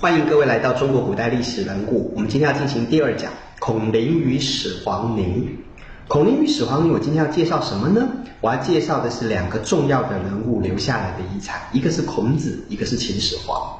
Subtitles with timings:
[0.00, 2.12] 欢迎各位来到中国古代历史人物。
[2.14, 5.58] 我们今天要进行第二讲：孔林与始皇陵。
[6.06, 8.08] 孔林与始皇陵，我今天要介绍什么呢？
[8.40, 13.76] 我要介绍的是两个重要的人物留下来的遗产，一个是孔子，一个是秦始皇。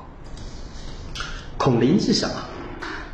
[1.57, 2.35] 孔林是什么？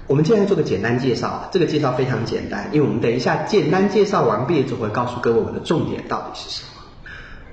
[0.07, 1.51] 我们现在做个简单介绍。
[1.53, 6.69] 这个介绍非常简单，因为我们等一下简单介绍完毕之后，会告诉各位我们的重点到底是什么。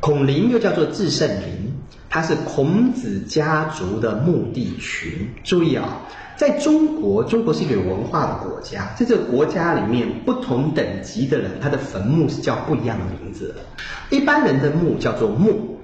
[0.01, 1.71] 孔林又叫做至圣林。
[2.13, 5.29] 它是孔子家族的墓地群。
[5.45, 6.01] 注意啊，
[6.35, 13.55] 在中国，中国是一个有文化的国家，在这个国家里面，不同等级的人，他的坟墓是叫不一样的名字。
[14.09, 15.77] 一般人的墓叫做墓，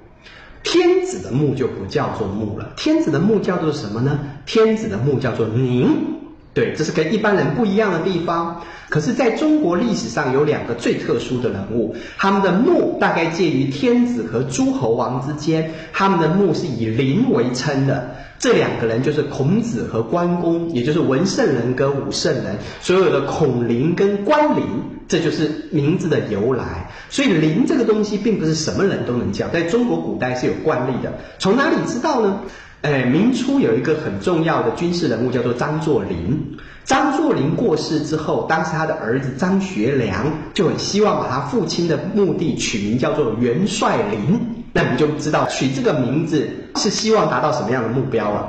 [0.62, 2.74] 天子的墓就不叫做墓了。
[2.76, 4.20] 天子的墓叫做什么呢？
[4.44, 6.17] 天子的墓叫做陵。
[6.58, 8.60] 对，这是跟一般人不一样的地方。
[8.88, 18.10] 可是，在中国历史上有两个最特殊的人物，他们的墓大概介于天子和诸侯王之间，他们的墓是以陵为称的。
[18.40, 22.56] 这两个人就是孔子和关公，也就是文圣人跟武圣人。
[22.80, 24.64] 所有的孔陵跟关陵，
[25.06, 26.90] 这就是名字的由来。
[27.08, 31.12] 所以，陵这个东西并不是什么人都能叫，在中国古代是有惯例的。
[31.38, 32.40] 从哪里知道呢？
[32.82, 36.56] 哎，明初有一个很重要的军事人物叫做张作霖。
[36.84, 44.40] 张作霖过世之后，当时他的儿子张学良就很希望把他父亲的墓地取名叫做元帅陵。
[44.72, 48.48] 那你就知道取这个名字是希望达到什么样的目标了。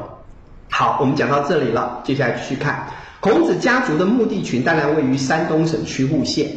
[0.69, 2.87] 好，我们讲到这里了，接下来继续看
[3.19, 6.47] 孔子家族的墓地群，当然位于山东省曲阜县，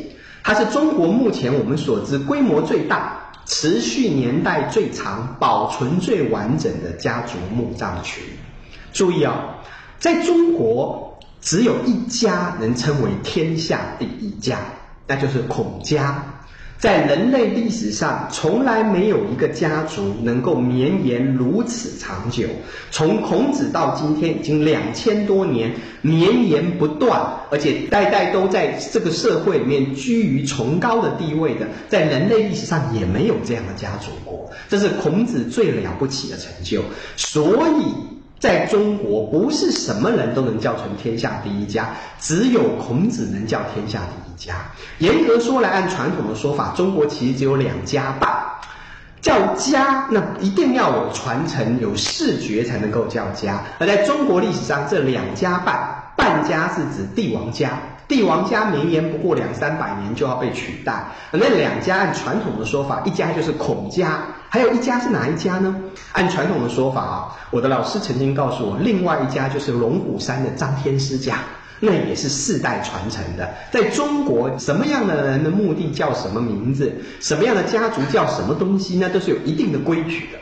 [0.45, 3.19] 它是中国目前我们所知规模最大。
[3.45, 8.25] 持续年代最长、保存最完整的家族墓葬群。
[8.93, 9.57] 注意啊，
[9.99, 14.59] 在中国只有一家能称为天下第一家，
[15.07, 16.32] 那就是孔家。
[16.83, 22.49] 在人类历史上，从来没有一个家族能够绵延如此长久。
[22.91, 34.51] 从孔子到今天，已经两千多年，绵延不断，而且代代都在这个社会里面居于崇高的地位的，在人类历史上也没有这样的家族过。
[34.69, 36.83] 这是孔子最了不起的成就。
[37.17, 38.12] 所以，
[38.43, 44.37] 在中国，不是什么人都能叫成天下第一家，只有孔子能叫天下第一。
[44.37, 44.57] 家
[44.99, 48.29] 严格说来，按传统的说法，中国其实只有两家半。
[49.21, 53.63] 叫家，那一定要有传承、有视觉才能够叫家。
[53.79, 57.71] 而在中国历史上，这两家半，半家是指帝王家，
[58.07, 61.05] 帝王家绵延不过两三百年就要被取代。
[61.33, 65.75] 那两家按传统的说法，一家就是孔家，还有一家是哪一家呢？
[66.13, 71.39] 按传统的说法啊，我的老师曾经告诉我，另外一家就是龙虎山的张天师家。
[71.85, 73.53] 那也是世代传承的。
[73.73, 80.39] 在中国，什么样的人的墓地叫什么名字，什么样的家族叫什么东西，那都是有一定的规矩的。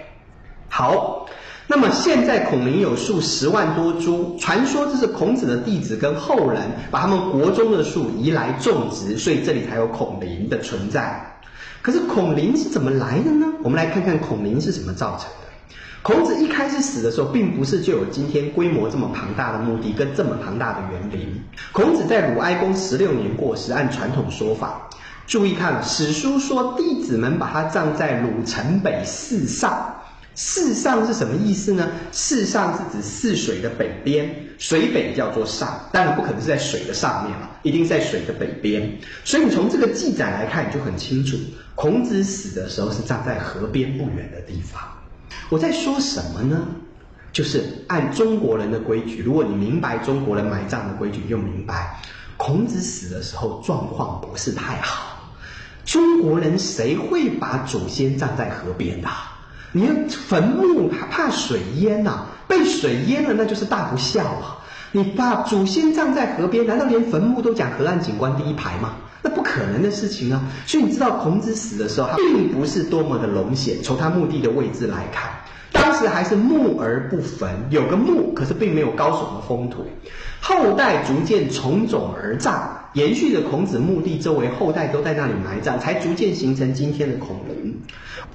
[0.68, 1.24] 好，
[1.70, 11.24] 那么现在孔林有树十万多株，传说这是孔子的弟子跟后人把他们国中的树移来种植，所以这里才有孔林的存在。
[11.80, 13.46] 可是孔林是怎么来的呢？
[13.62, 15.46] 我们来看看孔林是怎么造成的。
[16.02, 21.40] 孔子一开始死的时候，并不是就有今天规模这么庞大的墓地跟这么庞大的园林。
[21.70, 24.90] 孔子在鲁哀公十六年过世，按传统说法，
[25.28, 29.94] 注意看史书说，弟子们把他葬在鲁城北泗上。
[30.42, 31.86] 泗上是什么意思呢？
[32.10, 38.90] 泗上是指泗水的北边，水北叫做上，当然不可能是在水的上面了，一定在水的北边。
[39.22, 41.36] 所以你从这个记载来看，你就很清楚，
[41.74, 44.80] 孔子死的时候是站在河边不远的地方。
[45.50, 46.66] 我在说什么呢？
[47.32, 52.00] 就是按中国人的规矩，如果你明白中国人埋葬的规矩，就明白
[52.38, 55.18] 孔子死的时候状况不是太好。
[55.84, 59.08] 中国人谁会把祖先葬在河边的？
[59.72, 62.26] 你坟墓还怕水淹呐？
[62.48, 64.58] 被水淹了，那就是大不孝啊！
[64.90, 68.94] 你把祖先葬在河边，难道连坟墓都讲河岸景观第一排吗？
[69.22, 70.42] 那不可能的事情啊！
[70.66, 73.80] 所以你知道孔子死的时候，他并不是多么的隆显。
[73.82, 75.30] 从他墓地的位置来看，
[75.72, 79.86] 当时还是墓而不坟，有个墓，可是并没有高耸的封土。
[80.40, 87.80] 后代逐渐从冢而葬，延续着孔子墓地周围，后代都在那里埋葬，才逐渐形成今天的孔林。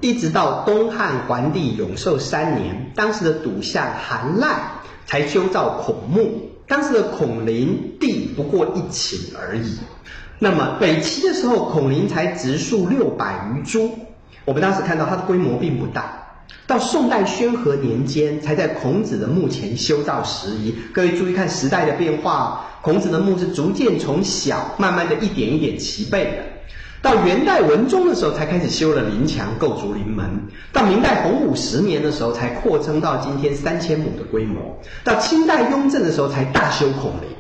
[0.02, 4.56] 一直到东汉桓帝永寿三年，当时的笃相韩赖
[5.06, 9.78] 才修造孔墓，当时的孔林地不过一顷而已。
[10.38, 13.90] 那么北齐的时候，孔林才植树六百余株。
[14.46, 16.25] 我们当时看到它的规模并不大。
[16.68, 20.76] 到宋代宣和年间，才在孔子的墓前修造石仪。
[20.92, 26.38] 各位注意看时代的变化，孔子的墓是逐渐从小，慢慢的一点一点齐备的。
[27.02, 30.26] 到元代文宗的时候才开始修了陵墙，构筑陵门；
[30.74, 34.60] 到明代洪武十年的时候才扩增到今天三千亩的规模；
[35.04, 37.35] 到清代雍正的时候才大修孔陵。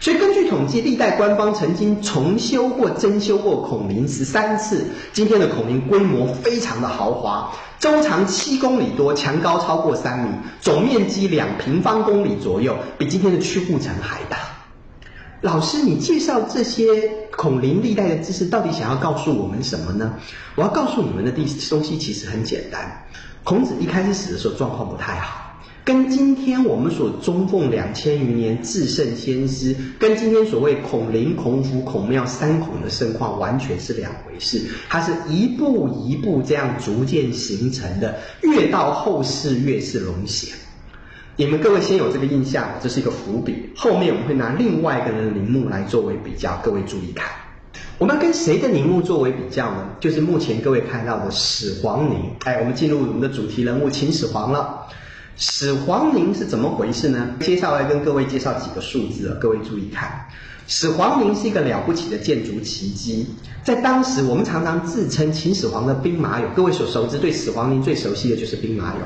[0.00, 4.86] 所以根据统计，历代官方曾经重修过增修过孔林十三次。
[5.12, 10.30] 今天的孔林规模非常的豪华，周长七公里多，墙高超过三米，
[10.62, 14.38] 总面积两平方公里左右，比今天的曲阜城还大。
[15.42, 16.84] 老师，你介绍这些
[17.36, 20.14] 孔林历代的知识，到底想要告诉我们什么呢？
[20.54, 23.04] 我要告诉你们的第东西其实很简单。
[23.44, 25.49] 孔子一开始死的时候状况不太好。
[25.84, 34.60] 跟今天我们所中奉两千余年至圣先师，跟今天所谓孔林、孔府、孔庙三孔的盛况完全是两回事。
[34.88, 40.54] 它是一步一步这样逐渐形成的，越到后世越是隆显。
[41.36, 43.70] 你们各位先有这个印象，这是一个伏笔。
[43.74, 47.26] 后面我们会拿另外一个人的陵墓来作为比较，各位注意看。
[47.96, 49.88] 我们要跟谁的陵墓作为比较呢？
[49.98, 52.30] 就是目前各位看到的始皇陵。
[52.44, 54.86] 哎，我们进入我们的主题人物秦始皇了。
[55.40, 57.30] 始皇陵是怎么回事呢？
[57.40, 60.26] 接下来跟各位介绍几个数字，各位注意看。
[60.66, 63.26] 始皇陵是一个了不起的建筑奇迹，
[63.64, 66.42] 在当时我们常常自称秦始皇的兵马俑。
[66.54, 68.96] 各位所熟知对始皇陵最熟悉的就是兵马俑，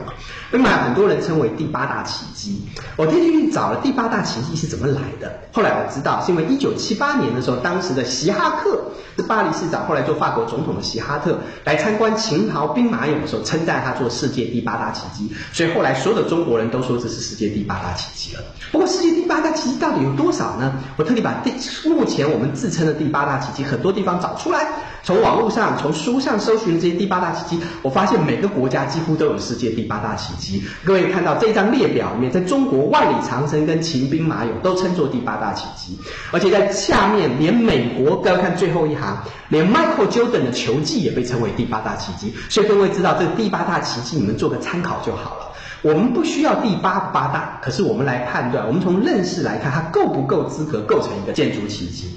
[0.51, 2.63] 兵马俑很多人称为第八大奇迹。
[2.97, 18.43] 我天去找了第八大奇迹是怎么来的，后来我知道是因为一九七八年的时候，当时的希哈克是巴黎市长，后来做法国总统的席哈特来参观秦朝兵马俑的时候，称赞他做世界第八大奇迹，所以后来所有的中国人都说这是世界第八大奇迹了。
[18.72, 20.72] 不过世界第八大奇迹到底有多少呢？
[20.96, 21.52] 我特地把第
[21.88, 24.66] 目前我们自称的第八大奇迹，很多地方找出来，
[25.05, 30.62] 从网络上、从书上搜寻这些第八大奇迹，我发现每个国家几乎都有世界第八大奇迹。
[30.83, 35.99] 各位看到这张列表里面，在中国万里长城跟秦兵马俑都称作第八大奇迹，
[36.33, 42.33] 而且在下面连美国，各位看最后一行，连 Michael Jordan 的球技也被称为第八大奇迹。
[42.49, 45.53] 所以各位知道这第八大奇迹，你们做个参考就好了。
[45.83, 52.11] 我们不需要第八八大，可是我们来判断，我们从认识来看，它够不够资格构成一个建筑奇迹？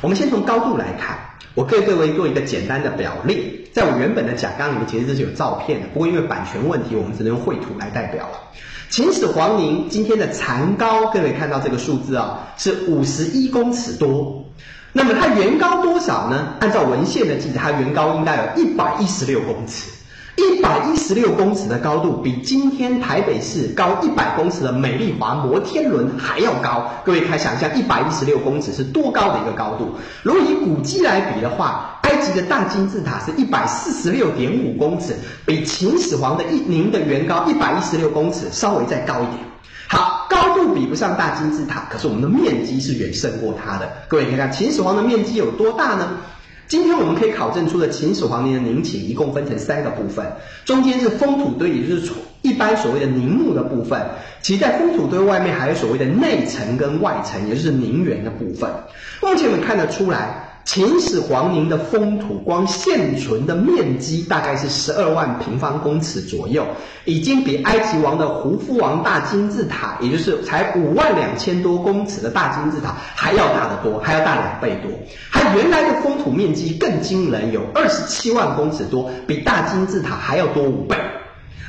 [0.00, 1.18] 我们先从高度来看，
[1.54, 3.36] 我给各位做一个简单的表列，
[3.72, 8.38] 在我原本的讲纲里面，其实这是有照片的，不过因为版权问题，我们只能用绘图来代表了。
[8.90, 14.44] 秦始皇陵今天的残高，各位看到这个数字啊，是五十一公尺多。
[14.92, 16.54] 那么它原高多少呢？
[16.60, 19.90] 按照文献的记载，它原高应该有一百一十六公尺。
[20.38, 26.88] 一百一十六公尺的高度，比今天台北市高一百公尺的美丽华摩天轮还要高。
[27.04, 29.96] 各位可以想象，一百一十六公尺是多高的一个高度？
[30.22, 39.38] 如果以古迹来比的话，埃及的大金字塔是一百四十六点五公尺，比秦始皇的一您的原高一百一十六公尺稍微再高一点。
[39.88, 43.90] 好，高度比不上大金字塔，可是我们的面积是远胜过它的。
[44.06, 46.08] 各位看看，秦始皇的面积有多大呢？
[46.68, 50.24] 今天我们可以考证出的秦始皇陵的陵寝一共分成三个部分，
[50.66, 52.12] 中间是封土堆，也就是
[52.42, 53.98] 一般所谓的陵墓的部分。
[54.42, 58.70] 其实，在封土堆外面还有所谓的内层跟外层，也就是陵园的部分。
[59.22, 60.44] 目前我们看得出来。
[60.68, 66.62] 秦始皇陵的封土光现存的面积大概是十二万平方公尺左右，
[67.06, 74.90] 已经比埃及王的胡夫王大金字塔，也就是才五万两千多公尺的大金字塔还要大得多，还要大两倍多。
[75.32, 80.94] 它原来的封土面积更惊人，有二十七万公尺多，比大金字塔还要多五倍。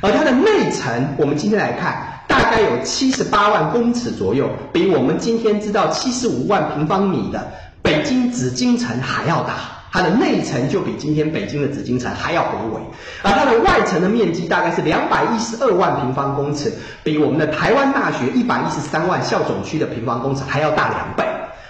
[0.02, 7.50] 而它的内层，我们今天来看，大概有七十八万公尺左右，比我们今天知道七十五万平方米的。
[7.90, 9.54] 北京紫禁城还要大，
[9.90, 12.80] 它的内层就比今天北京的紫禁城还要宏伟，
[13.24, 21.24] 而它的外层的面积大概是两百一十二万平方公尺，比我们的台湾大学一百一十三万校总区的平方公尺还要大两倍。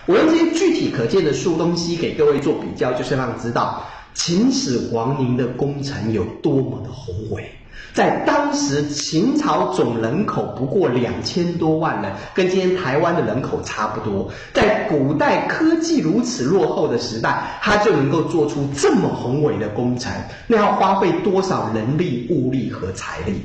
[0.04, 7.50] 我用这些具体可见的数东西给各位做比较，就是让知道秦始皇陵的工程有多么的宏伟。
[7.92, 14.30] 在当时，秦朝总人口不过两千多万人，跟今天台湾的人口差不多。
[14.52, 20.12] 在古代科技如此落后的时代，他就能够做出这么宏伟的工程，
[20.46, 23.40] 那要花费多少人力、物力和财力？